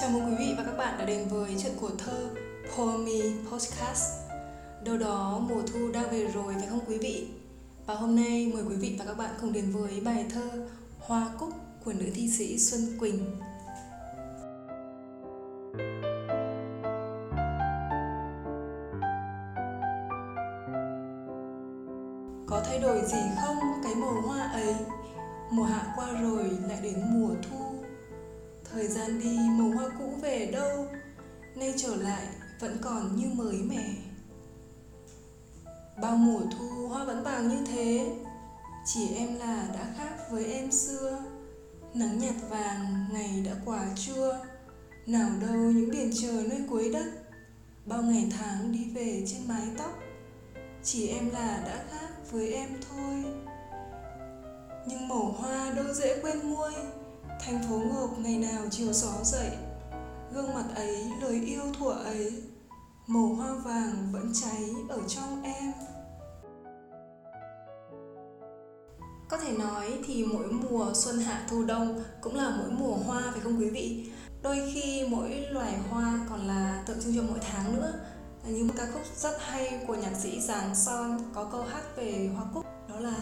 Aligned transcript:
Chào 0.00 0.10
mừng 0.10 0.26
quý 0.26 0.34
vị 0.38 0.54
và 0.56 0.64
các 0.64 0.76
bạn 0.76 0.98
đã 0.98 1.04
đến 1.04 1.28
với 1.28 1.56
chuyện 1.62 1.72
của 1.80 1.90
thơ 1.98 2.28
Poemy 2.76 3.22
Podcast. 3.50 4.12
Đâu 4.84 4.98
đó 4.98 5.42
mùa 5.48 5.62
thu 5.72 5.92
đang 5.92 6.10
về 6.10 6.26
rồi 6.26 6.54
phải 6.58 6.66
không 6.68 6.80
quý 6.88 6.98
vị? 6.98 7.28
Và 7.86 7.94
hôm 7.94 8.16
nay 8.16 8.52
mời 8.54 8.62
quý 8.68 8.76
vị 8.76 8.96
và 8.98 9.04
các 9.04 9.18
bạn 9.18 9.30
cùng 9.40 9.52
đến 9.52 9.70
với 9.72 10.00
bài 10.00 10.26
thơ 10.34 10.66
Hoa 10.98 11.28
Cúc 11.38 11.48
của 11.84 11.92
nữ 11.92 12.06
thi 12.14 12.30
sĩ 12.30 12.58
Xuân 12.58 12.98
Quỳnh. 13.00 13.40
Có 22.46 22.62
thay 22.66 22.78
đổi 22.78 23.00
gì 23.06 23.22
không 23.42 23.56
cái 23.84 23.94
màu 23.94 24.22
hoa 24.26 24.50
ấy? 24.52 24.74
Mùa 25.50 25.64
hạ 25.64 25.92
qua 25.96 26.06
rồi 26.22 26.50
lại 26.68 26.78
đến 26.82 27.02
mùa 27.12 27.34
thu. 27.42 27.63
Thời 28.74 28.88
gian 28.88 29.20
đi, 29.20 29.38
màu 29.38 29.70
hoa 29.70 29.90
cũ 29.98 30.14
về 30.22 30.50
đâu? 30.52 30.86
Nay 31.56 31.74
trở 31.76 31.96
lại, 31.96 32.26
vẫn 32.60 32.78
còn 32.82 33.16
như 33.16 33.26
mới 33.34 33.56
mẻ. 33.56 33.94
Bao 36.02 36.16
mùa 36.16 36.40
thu, 36.58 36.88
hoa 36.88 37.04
vẫn 37.04 37.22
vàng 37.22 37.48
như 37.48 37.64
thế. 37.66 38.16
Chỉ 38.86 39.14
em 39.14 39.34
là 39.38 39.68
đã 39.74 39.94
khác 39.98 40.30
với 40.30 40.44
em 40.44 40.72
xưa. 40.72 41.18
Nắng 41.94 42.18
nhạt 42.18 42.34
vàng, 42.50 43.06
ngày 43.12 43.42
đã 43.46 43.52
quá 43.64 43.86
chua 43.96 44.34
Nào 45.06 45.30
đâu 45.40 45.56
những 45.56 45.90
biển 45.90 46.10
trời 46.22 46.46
nơi 46.48 46.60
cuối 46.70 46.90
đất. 46.92 47.06
Bao 47.86 48.02
ngày 48.02 48.28
tháng 48.38 48.72
đi 48.72 48.90
về 48.94 49.24
trên 49.26 49.48
mái 49.48 49.66
tóc. 49.78 49.98
Chỉ 50.82 51.08
em 51.08 51.30
là 51.30 51.62
đã 51.66 51.84
khác 51.90 52.08
với 52.30 52.52
em 52.52 52.68
thôi. 52.90 53.24
Nhưng 54.86 55.08
màu 55.08 55.34
hoa 55.38 55.70
đâu 55.70 55.94
dễ 55.94 56.20
quên 56.22 56.38
nguôi 56.50 56.72
Thành 57.46 57.62
phố 57.68 57.76
ngộp 57.76 58.18
ngày 58.18 58.38
nào 58.38 58.62
chiều 58.70 58.92
gió 58.92 59.12
dậy. 59.24 59.50
Gương 60.34 60.54
mặt 60.54 60.64
ấy, 60.74 61.10
lời 61.20 61.40
yêu 61.46 61.62
thuở 61.78 61.92
ấy 61.92 62.42
Màu 63.06 63.26
hoa 63.26 63.54
vàng 63.54 64.08
vẫn 64.12 64.32
cháy 64.34 64.64
ở 64.88 65.00
trong 65.08 65.42
em. 65.42 65.72
Có 69.28 69.36
thể 69.36 69.52
nói 69.58 69.98
thì 70.06 70.24
mỗi 70.24 70.46
mùa 70.52 70.92
xuân 70.94 71.18
hạ 71.18 71.46
thu 71.50 71.64
đông 71.64 72.02
cũng 72.20 72.36
là 72.36 72.56
mỗi 72.58 72.70
mùa 72.70 72.94
hoa 72.94 73.22
phải 73.32 73.40
không 73.40 73.58
quý 73.58 73.70
vị? 73.70 74.10
Đôi 74.42 74.70
khi 74.74 75.06
mỗi 75.10 75.46
loài 75.50 75.78
hoa 75.90 76.20
còn 76.30 76.46
là 76.46 76.82
tượng 76.86 77.00
trưng 77.00 77.16
cho 77.16 77.22
mỗi 77.22 77.38
tháng 77.40 77.76
nữa. 77.76 77.92
Như 78.48 78.64
một 78.64 78.74
ca 78.76 78.86
khúc 78.92 79.02
rất 79.16 79.36
hay 79.40 79.84
của 79.86 79.94
nhạc 79.94 80.14
sĩ 80.22 80.40
Giáng 80.40 80.74
Son 80.74 81.18
có 81.34 81.44
câu 81.52 81.62
hát 81.62 81.82
về 81.96 82.30
hoa 82.34 82.44
cúc 82.54 82.64
Đó 82.88 83.00
là 83.00 83.16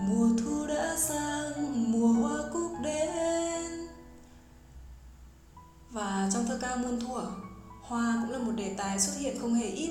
Mùa 0.00 0.28
thu 0.38 0.66
đã 0.66 0.96
sang, 0.98 1.92
mùa 1.92 2.08
Và 6.64 6.70
ca 6.70 6.76
muôn 6.76 7.00
thuở, 7.00 7.26
hoa 7.82 8.18
cũng 8.22 8.32
là 8.32 8.38
một 8.38 8.52
đề 8.56 8.74
tài 8.76 9.00
xuất 9.00 9.12
hiện 9.18 9.38
không 9.40 9.54
hề 9.54 9.66
ít 9.66 9.90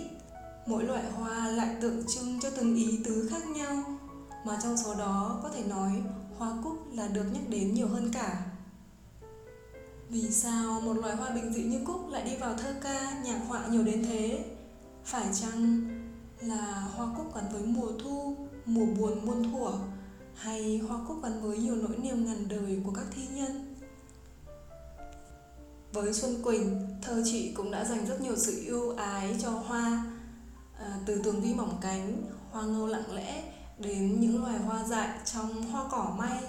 Mỗi 0.66 0.84
loại 0.84 1.04
hoa 1.12 1.48
lại 1.48 1.76
tượng 1.82 2.04
trưng 2.08 2.40
cho 2.40 2.50
từng 2.50 2.76
ý 2.76 3.00
tứ 3.06 3.28
khác 3.32 3.48
nhau 3.48 3.84
Mà 4.46 4.60
trong 4.64 4.78
số 4.78 4.96
đó 4.96 5.40
có 5.44 5.50
thể 5.50 5.64
nói 5.64 5.92
hoa 6.38 6.54
cúc 6.64 6.94
là 6.94 7.08
được 7.08 7.24
nhắc 7.34 7.44
đến 7.50 7.74
nhiều 7.74 7.88
hơn 7.88 8.12
cả 8.14 8.46
Vì 10.10 10.32
sao 10.32 10.82
một 10.82 10.94
loài 10.94 11.16
hoa 11.16 11.30
bình 11.30 11.54
dị 11.54 11.64
như 11.64 11.80
cúc 11.86 12.10
lại 12.10 12.24
đi 12.24 12.36
vào 12.36 12.54
thơ 12.58 12.76
ca, 12.82 13.22
nhạc 13.26 13.40
họa 13.48 13.68
nhiều 13.68 13.84
đến 13.84 14.04
thế? 14.06 14.46
Phải 15.06 15.26
chăng 15.42 15.82
là 16.42 16.88
hoa 16.96 17.08
cúc 17.18 17.36
gắn 17.36 17.44
với 17.52 17.64
mùa 17.64 17.92
thu, 18.04 18.38
mùa 18.66 18.86
buồn 18.86 19.26
muôn 19.26 19.52
thuở 19.52 19.74
hay 20.36 20.78
hoa 20.78 20.98
cúc 21.08 21.24
gắn 21.24 21.42
với 21.42 21.58
nhiều 21.58 21.76
nỗi 21.76 21.98
niềm 21.98 22.26
ngàn 22.26 22.48
đời 22.50 22.82
của 22.86 22.92
các 22.92 23.06
thi 23.16 23.28
nhân. 23.34 23.73
Với 25.94 26.14
Xuân 26.14 26.44
Quỳnh, 26.44 26.88
thơ 27.02 27.24
chị 27.26 27.54
cũng 27.54 27.72
đã 27.72 27.86
dành 27.86 28.06
rất 28.06 28.22
nhiều 28.22 28.36
sự 28.38 28.62
yêu 28.62 28.96
ái 28.98 29.36
cho 29.42 29.50
hoa, 29.50 30.06
à, 30.80 31.00
từ 31.06 31.22
tường 31.24 31.42
vi 31.42 31.54
mỏng 31.54 31.78
cánh, 31.82 32.22
hoa 32.52 32.64
ngâu 32.64 32.88
lặng 32.88 33.16
lẽ 33.16 33.44
đến 33.80 34.20
những 34.20 34.44
loài 34.44 34.58
hoa 34.58 34.84
dại 34.84 35.20
trong 35.26 35.64
hoa 35.64 35.86
cỏ 35.92 36.16
may, 36.18 36.44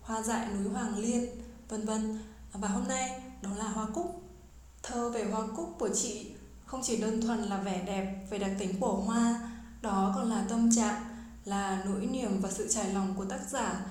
hoa 0.00 0.22
dại 0.22 0.48
núi 0.48 0.72
Hoàng 0.72 0.98
Liên, 0.98 1.26
vân 1.68 1.86
vân. 1.86 2.18
Và 2.52 2.68
hôm 2.68 2.88
nay 2.88 3.22
đó 3.42 3.50
là 3.56 3.64
hoa 3.64 3.86
cúc. 3.94 4.22
Thơ 4.82 5.10
về 5.10 5.24
hoa 5.24 5.46
cúc 5.56 5.74
của 5.78 5.88
chị 5.94 6.30
không 6.66 6.80
chỉ 6.82 6.96
đơn 6.96 7.20
thuần 7.22 7.42
là 7.42 7.62
vẻ 7.62 7.82
đẹp 7.86 8.26
về 8.30 8.38
đặc 8.38 8.50
tính 8.58 8.80
của 8.80 8.92
hoa, 8.92 9.50
đó 9.82 10.12
còn 10.16 10.30
là 10.30 10.44
tâm 10.48 10.70
trạng 10.76 11.04
là 11.44 11.82
nỗi 11.86 12.06
niềm 12.06 12.40
và 12.40 12.50
sự 12.50 12.68
trải 12.68 12.94
lòng 12.94 13.14
của 13.16 13.24
tác 13.24 13.40
giả 13.50 13.86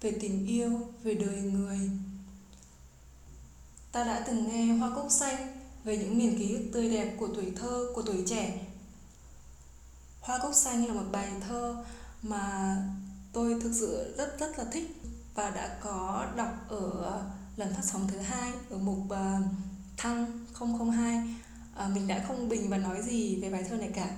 về 0.00 0.18
tình 0.20 0.46
yêu, 0.46 0.80
về 1.02 1.14
đời 1.14 1.36
người. 1.42 1.90
Ta 3.96 4.04
đã 4.04 4.24
từng 4.26 4.48
nghe 4.48 4.74
Hoa 4.74 4.90
Cúc 4.94 5.10
Xanh 5.10 5.36
về 5.84 5.98
những 5.98 6.18
miền 6.18 6.38
ký 6.38 6.52
ức 6.52 6.62
tươi 6.72 6.88
đẹp 6.88 7.16
của 7.18 7.28
tuổi 7.34 7.52
thơ, 7.60 7.86
của 7.94 8.02
tuổi 8.02 8.24
trẻ. 8.26 8.58
Hoa 10.20 10.38
Cúc 10.42 10.54
Xanh 10.54 10.86
là 10.86 10.94
một 10.94 11.06
bài 11.12 11.28
thơ 11.48 11.84
mà 12.22 12.76
tôi 13.32 13.60
thực 13.60 13.72
sự 13.72 14.14
rất 14.18 14.40
rất 14.40 14.58
là 14.58 14.64
thích 14.72 14.96
và 15.34 15.50
đã 15.50 15.78
có 15.80 16.26
đọc 16.36 16.54
ở 16.68 17.22
lần 17.56 17.74
phát 17.74 17.82
sóng 17.84 18.08
thứ 18.08 18.18
hai 18.18 18.52
ở 18.70 18.78
mục 18.78 18.98
uh, 19.04 19.44
thăng 19.96 20.46
002 20.90 21.34
à, 21.76 21.88
mình 21.88 22.08
đã 22.08 22.24
không 22.28 22.48
bình 22.48 22.70
và 22.70 22.76
nói 22.76 23.02
gì 23.02 23.36
về 23.42 23.50
bài 23.50 23.64
thơ 23.68 23.76
này 23.76 23.90
cả. 23.94 24.10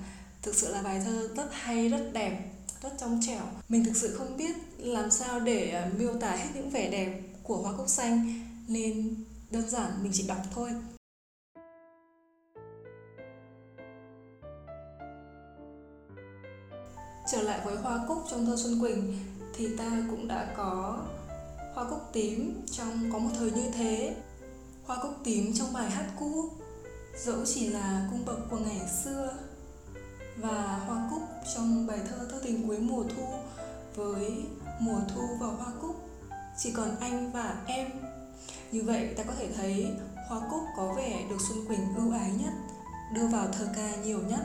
Thực 0.43 0.55
sự 0.55 0.73
là 0.73 0.83
bài 0.83 1.03
thơ 1.05 1.29
rất 1.37 1.49
hay 1.53 1.89
rất 1.89 2.11
đẹp 2.13 2.53
rất 2.83 2.93
trong 2.99 3.21
trẻo. 3.27 3.43
Mình 3.69 3.85
thực 3.85 3.97
sự 3.97 4.17
không 4.19 4.37
biết 4.37 4.57
làm 4.79 5.11
sao 5.11 5.41
để 5.41 5.71
ờ, 5.71 5.91
miêu 5.99 6.19
tả 6.21 6.31
hết 6.31 6.49
những 6.55 6.71
vẻ 6.71 6.91
đẹp 6.91 7.21
của 7.43 7.57
hoa 7.57 7.73
cúc 7.77 7.89
xanh. 7.89 8.45
Nên 8.69 9.15
đơn 9.51 9.69
giản, 9.71 10.03
mình 10.03 10.13
chỉ 10.15 10.27
đọc 10.29 10.39
thôi. 10.55 10.71
Trở 17.33 17.43
lại 17.43 17.61
với 17.65 17.77
hoa 17.77 18.05
cúc 18.09 18.19
trong 18.31 18.47
thơ 18.47 18.57
xuân 18.57 18.81
quỳnh, 18.81 19.19
thì 19.55 19.77
ta 19.77 19.91
cũng 20.11 20.29
đã 20.29 20.55
có 20.57 21.05
hoa 21.75 21.91
cúc 21.91 22.01
tím 22.13 22.63
trong, 22.71 23.11
có 23.13 23.19
một 23.19 23.31
thời 23.39 23.51
như 23.51 23.71
thế. 23.75 24.17
Hoa 24.87 24.99
cúc 25.03 25.13
tím 25.25 25.53
trong 25.55 25.73
bài 25.73 25.91
hát 25.91 26.07
cũ, 26.19 26.51
dẫu 27.25 27.45
chỉ 27.45 27.69
là 27.69 28.09
cung 28.11 28.25
bậc 28.27 28.39
của 28.51 28.59
ngày 28.59 28.81
xưa. 29.05 29.35
Và 30.37 30.83
hoa 30.87 31.09
cúc 31.11 31.23
trong 31.55 31.87
bài 31.87 31.99
thơ 32.09 32.29
thơ 32.31 32.41
tình 32.45 32.69
cuối 32.69 32.79
mùa 32.79 33.05
thu, 33.17 33.27
với 33.95 34.47
mùa 34.81 35.01
thu 35.15 35.23
và 35.41 35.47
hoa 35.47 35.73
cúc, 35.81 35.97
chỉ 36.59 36.73
còn 36.73 36.97
anh 37.01 37.33
và 37.33 37.63
em 37.67 37.91
như 38.73 38.83
vậy, 38.83 39.15
ta 39.17 39.25
có 39.25 39.33
thể 39.39 39.49
thấy 39.57 39.87
hoa 40.29 40.41
cúc 40.51 40.61
có 40.77 40.95
vẻ 40.95 41.25
được 41.31 41.37
xuân 41.49 41.67
quỳnh 41.67 41.95
ưu 41.97 42.13
ái 42.13 42.33
nhất, 42.43 42.53
đưa 43.15 43.27
vào 43.27 43.49
thơ 43.53 43.69
ca 43.77 43.97
nhiều 43.97 44.21
nhất. 44.29 44.41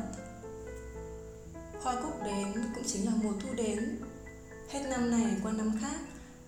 Hoa 1.84 1.96
cúc 2.02 2.24
đến 2.26 2.54
cũng 2.76 2.84
chính 2.88 3.06
là 3.06 3.12
mùa 3.24 3.34
thu 3.40 3.54
đến. 3.56 4.00
Hết 4.70 4.84
năm 4.90 5.12
này 5.12 5.36
qua 5.44 5.52
năm 5.52 5.78
khác, 5.82 6.00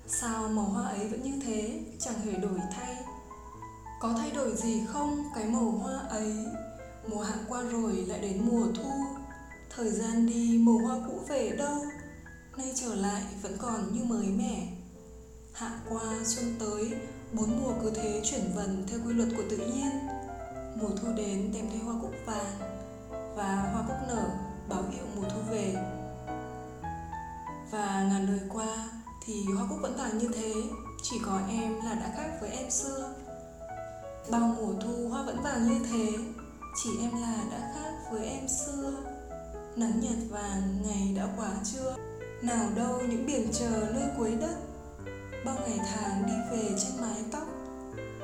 sao 0.07 0.47
màu 0.47 0.65
hoa 0.65 0.87
ấy 0.87 1.07
vẫn 1.07 1.23
như 1.23 1.41
thế, 1.45 1.79
chẳng 1.99 2.19
hề 2.25 2.31
đổi 2.31 2.59
thay? 2.71 2.97
Có 4.01 4.15
thay 4.17 4.31
đổi 4.31 4.55
gì 4.55 4.81
không 4.87 5.23
cái 5.35 5.45
màu 5.45 5.71
hoa 5.71 5.99
ấy? 6.09 6.33
Mùa 7.07 7.21
hạ 7.21 7.35
qua 7.47 7.61
rồi 7.61 7.93
lại 7.93 8.19
đến 8.19 8.41
mùa 8.45 8.65
thu. 8.75 8.91
Thời 9.75 9.91
gian 9.91 10.25
đi, 10.25 10.57
màu 10.57 10.77
hoa 10.77 10.97
cũ 11.07 11.19
về 11.27 11.55
đâu? 11.57 11.85
Nay 12.57 12.71
trở 12.75 12.95
lại 12.95 13.23
vẫn 13.41 13.57
còn 13.57 13.93
như 13.93 14.03
mới 14.03 14.27
mẻ. 14.27 14.67
Hạ 15.53 15.79
qua, 15.89 16.03
xuân 16.23 16.55
tới 16.59 16.93
Bốn 17.37 17.63
mùa 17.63 17.73
cứ 17.81 17.91
thế 17.95 18.21
chuyển 18.23 18.41
vần 18.55 18.83
theo 18.87 18.99
quy 19.05 19.13
luật 19.13 19.29
của 19.37 19.43
tự 19.49 19.57
nhiên. 19.57 20.07
Mùa 20.75 20.89
thu 20.89 21.07
đến 21.17 21.51
đem 21.53 21.65
theo 21.69 21.83
hoa 21.85 21.95
cúc 22.01 22.11
vàng 22.25 22.53
Và 23.35 23.69
hoa 23.73 23.83
cúc 23.87 23.97
nở, 24.07 24.29
báo 24.69 24.83
hiệu 24.91 25.03
mùa 25.15 25.23
thu 25.29 25.41
về. 25.51 25.75
Và 27.71 28.07
ngàn 28.09 28.27
đời 28.27 28.39
qua 28.53 28.89
thì 29.25 29.45
hoa 29.55 29.65
cúc 29.69 29.79
vẫn 29.81 29.95
vàng 29.97 30.17
như 30.17 30.27
thế, 30.33 30.53
Chỉ 31.03 31.15
có 31.25 31.39
em 31.49 31.75
là 31.85 31.93
đã 31.93 32.13
khác 32.17 32.37
với 32.41 32.49
em 32.49 32.69
xưa. 32.69 33.13
Bao 34.29 34.55
mùa 34.59 34.73
thu 34.81 35.09
hoa 35.09 35.23
vẫn 35.23 35.41
vàng 35.41 35.67
như 35.67 35.85
thế, 35.91 36.17
Chỉ 36.83 36.89
em 37.01 37.11
là 37.21 37.43
đã 37.51 37.71
khác 37.75 38.11
với 38.11 38.25
em 38.25 38.47
xưa. 38.47 38.91
Nắng 39.75 39.99
nhạt 39.99 40.17
vàng, 40.29 40.81
ngày 40.85 41.13
đã 41.17 41.27
quá 41.37 41.51
trưa. 41.73 41.95
Nào 42.41 42.69
đâu 42.75 43.01
những 43.09 43.25
biển 43.25 43.49
chờ 43.53 43.87
nơi 43.93 44.09
cuối 44.17 44.35
đất 44.41 44.55
Bao 45.45 45.55
ngày 45.67 45.79
tháng 45.93 46.25
đi 46.27 46.33
về 46.51 46.75
trên 46.77 47.01
mái 47.01 47.23
tóc. 47.31 47.43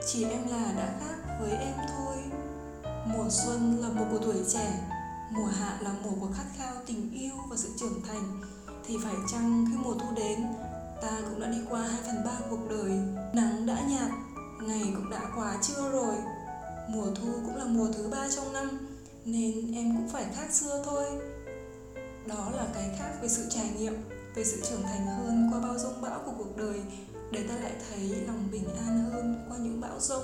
Chỉ 0.08 0.24
em 0.24 0.48
là 0.50 0.74
đã 0.78 1.00
khác 1.00 1.38
với 1.40 1.52
em 1.52 1.74
thôi. 1.98 2.16
Mùa 3.06 3.30
xuân 3.30 3.78
là 3.82 3.88
mùa 3.96 4.06
của 4.12 4.26
tuổi 4.26 4.44
trẻ, 4.54 4.80
Mùa 5.32 5.46
hạ 5.46 5.78
là 5.82 5.94
mùa 6.04 6.12
của 6.20 6.34
khát 6.34 6.46
khao 6.58 6.76
tình 6.86 7.12
yêu 7.14 7.34
và 7.50 7.58
sự 7.58 7.70
trưởng 7.80 8.02
thành. 8.08 8.42
Thì 8.86 8.98
phải 9.04 9.16
chăng 9.32 9.66
khi 9.70 9.78
mùa 9.78 9.94
thu 9.94 10.08
đến, 10.16 10.40
Ta 11.02 11.22
cũng 11.30 11.40
đã 11.40 11.48
đi 11.48 11.58
qua 11.70 11.82
2 11.82 12.02
phần 12.06 12.24
3 12.26 12.32
cuộc 12.50 12.70
đời. 12.70 12.92
Nắng 13.34 13.66
đã 13.66 13.82
nhạt, 13.90 14.12
Ngày 14.62 14.84
cũng 14.96 15.10
đã 15.10 15.22
quá 15.36 15.58
trưa 15.62 15.92
rồi. 15.92 16.16
Mùa 16.90 17.08
thu 17.16 17.32
cũng 17.46 17.56
là 17.56 17.66
mùa 17.66 17.88
thứ 17.94 18.08
ba 18.12 18.28
trong 18.36 18.54
năm, 18.54 18.70
Nên 19.26 19.74
em 19.76 19.96
cũng 19.98 20.10
phải 20.10 20.26
khác 20.36 20.54
xưa 20.54 20.84
thôi. 20.86 21.06
Đó 22.28 22.52
là 22.56 22.68
cái 22.74 22.96
khác 23.00 23.12
về 23.22 23.28
sự 23.28 23.46
trải 23.50 23.70
nghiệm, 23.78 23.94
về 24.36 24.44
sự 24.44 24.62
trưởng 24.70 24.84
thành 24.84 25.08
hơn 25.08 25.50
qua 25.52 25.60
bao 25.60 25.78
rông 25.78 26.02
bão 26.02 26.20
của 26.26 26.32
cuộc 26.38 26.58
đời 26.58 26.82
để 27.32 27.44
ta 27.48 27.56
lại 27.56 27.74
thấy 27.90 28.00
lòng 28.28 28.48
bình 28.52 28.76
an 28.76 29.10
hơn 29.12 29.46
qua 29.50 29.58
những 29.58 29.82
bão 29.82 30.00
rông. 30.00 30.24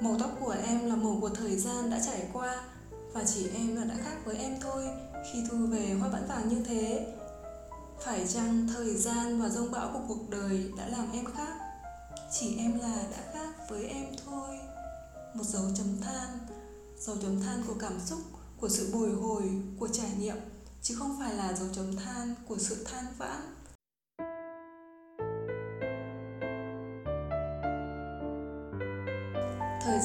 Màu 0.00 0.16
tóc 0.20 0.30
của 0.40 0.56
em 0.66 0.86
là 0.86 0.96
màu 0.96 1.18
của 1.20 1.28
thời 1.28 1.56
gian 1.56 1.90
đã 1.90 2.00
trải 2.06 2.28
qua, 2.32 2.64
Và 3.12 3.24
chỉ 3.24 3.48
em 3.54 3.76
là 3.76 3.84
đã 3.84 3.94
khác 4.04 4.16
với 4.24 4.36
em 4.36 4.60
thôi 4.60 4.88
Khi 5.32 5.38
thu 5.50 5.66
về 5.66 5.94
hoa 6.00 6.08
vẫn 6.08 6.26
vàng 6.28 6.48
như 6.48 6.64
thế. 6.64 7.14
Phải 8.04 8.26
chăng 8.26 8.68
thời 8.74 8.96
gian 8.96 9.42
và 9.42 9.48
rông 9.48 9.70
bão 9.70 9.90
của 9.92 10.00
cuộc 10.08 10.30
đời 10.30 10.72
đã 10.78 10.88
làm 10.88 11.12
em 11.12 11.24
khác? 11.24 11.54
Chỉ 12.32 12.56
em 12.58 12.78
là 12.78 13.02
đã 13.10 13.18
khác 13.32 13.68
với 13.68 13.84
em 13.84 14.04
thôi. 14.26 14.58
Một 15.34 15.44
dấu 15.44 15.62
chấm 15.76 16.00
than, 16.00 16.38
Dấu 16.98 17.16
chấm 17.22 17.40
than 17.40 17.62
của 17.66 17.74
cảm 17.80 18.00
xúc, 18.06 18.18
Của 18.60 18.68
sự 18.68 18.90
bồi 18.92 19.10
hồi, 19.10 19.42
Của 19.78 19.88
trải 19.88 20.10
nghiệm, 20.18 20.36
Chứ 20.82 20.96
không 20.98 21.16
phải 21.18 21.34
là 21.34 21.52
dấu 21.52 21.68
chấm 21.72 21.96
than 21.96 22.34
của 22.48 22.58
sự 22.58 22.84
than 22.84 23.04
vãn. 23.18 23.40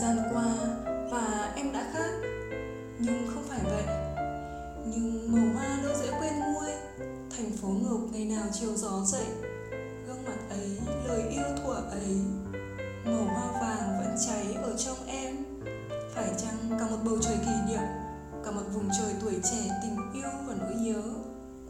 Gian 0.02 0.18
qua 0.34 0.56
và 1.12 1.54
em 1.56 1.74
đã 1.74 1.86
khác. 1.94 2.10
Nhưng 3.00 3.28
không 3.34 3.44
phải 3.50 3.60
vậy. 3.64 3.84
Nhưng 4.86 5.32
màu 5.32 5.56
hoa 5.56 5.80
đâu 5.84 5.94
dễ 6.02 6.12
quên 6.20 6.34
nguôi. 6.40 6.72
Thành 7.38 7.52
phố 7.62 7.68
ngược 7.68 8.00
ngày 8.12 8.26
nào 8.26 8.46
chiều 8.52 8.76
gió 8.76 9.06
dậy. 9.06 9.26
Gương 10.08 10.26
mặt 10.26 10.38
ấy, 10.50 10.78
lời 11.08 11.24
yêu 11.30 11.44
thuở 11.64 11.74
ấy. 11.74 12.18
Màu 13.06 13.24
hoa 13.24 13.62
vàng 13.62 14.04
vẫn 14.04 14.16
cháy 14.28 14.54
ở 14.64 14.74
trong 14.78 14.98
em. 15.08 15.36
Phải 16.16 16.30
chăng 16.38 16.80
cả 16.80 16.86
một 16.90 16.98
bầu 17.06 17.18
trời 17.22 17.38
kỷ 17.46 17.72
niệm, 17.72 17.84
cả 18.46 18.52
một 18.52 18.64
vùng 18.74 18.90
trời 19.00 19.14
tuổi 19.22 19.34
trẻ 19.44 19.80
tình 19.84 19.98
yêu 20.14 20.30
và 20.48 20.56
nỗi 20.60 20.76
nhớ 20.76 21.02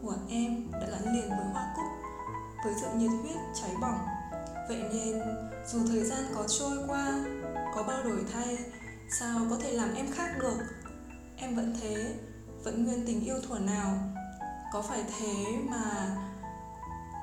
của 0.02 0.14
em 0.28 0.72
đã 0.72 0.86
gắn 0.90 1.14
liền 1.14 1.28
với 1.28 1.46
hoa 1.52 1.74
cúc, 1.76 1.84
với 2.64 2.74
sự 2.80 2.86
nhiệt 2.98 3.10
huyết 3.22 3.36
cháy 3.60 3.70
bỏng. 3.80 3.98
Vậy 4.68 4.82
nên, 4.92 5.22
dù 5.72 5.78
thời 5.88 6.04
gian 6.04 6.22
có 6.34 6.44
trôi 6.48 6.78
qua 6.88 7.24
có 7.74 7.82
bao 7.82 8.02
đổi 8.02 8.24
thay, 8.32 8.58
sao 9.18 9.46
có 9.50 9.56
thể 9.62 9.72
làm 9.72 9.94
em 9.94 10.12
khác 10.12 10.30
được? 10.40 10.56
Em 11.36 11.54
vẫn 11.54 11.74
thế, 11.80 12.14
vẫn 12.64 12.84
nguyên 12.84 13.06
tình 13.06 13.24
yêu 13.24 13.36
thuở 13.48 13.58
nào? 13.58 13.98
Có 14.72 14.82
phải 14.82 15.04
thế 15.18 15.44
mà 15.68 16.16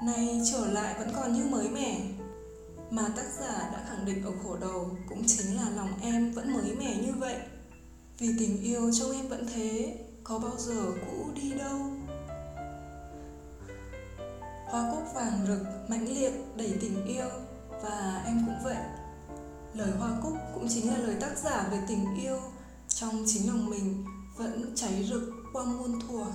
nay 0.04 0.42
trở 0.52 0.66
lại 0.66 0.96
vẫn 1.00 1.10
còn 1.16 1.34
như 1.34 1.44
mới 1.44 1.70
mẻ? 1.70 2.00
Mà 2.90 3.04
tác 3.16 3.26
giả 3.40 3.70
đã 3.74 3.86
khẳng 3.90 4.06
định 4.06 4.24
ở 4.24 4.32
khổ 4.44 4.58
đầu 4.62 4.98
cũng 5.10 5.24
chính 5.28 5.56
là 5.56 5.70
lòng 5.70 5.90
em 6.02 6.32
vẫn 6.32 6.54
mới 6.54 6.76
mẻ 6.76 6.96
như 6.96 7.14
vậy. 7.18 7.36
Vì 8.20 8.36
tình 8.40 8.62
yêu 8.62 8.92
trong 8.92 9.12
em 9.12 9.28
vẫn 9.28 9.48
thế, 9.56 9.98
có 10.24 10.40
bao 10.40 10.58
giờ 10.58 10.82
cũ 11.06 11.30
đi 11.36 11.54
đâu? 11.54 11.80
Hoa 14.66 14.92
cúc 14.92 15.04
vàng 15.16 15.46
rực, 15.48 15.90
mãnh 15.90 16.08
liệt, 16.08 16.32
đầy 16.56 16.78
tình 16.82 17.06
yêu, 17.06 17.30
và 17.84 18.24
em 18.26 18.44
cũng 18.46 18.60
vậy 18.64 18.78
lời 19.78 19.92
hoa 20.00 20.10
cúc 20.24 20.34
cũng 20.54 20.68
chính 20.70 20.90
là 20.90 20.98
lời 20.98 21.16
tác 21.22 21.38
giả 21.38 21.68
về 21.72 21.80
tình 21.88 22.16
yêu 22.22 22.40
trong 22.88 23.24
chính 23.28 23.48
lòng 23.48 23.70
mình 23.70 24.06
vẫn 24.38 24.74
cháy 24.76 25.08
rực 25.10 25.22
qua 25.54 25.64
muôn 25.64 26.00
thuở. 26.00 26.26